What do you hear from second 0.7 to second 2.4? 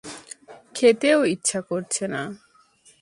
খেতেও ইচ্ছা করছে না।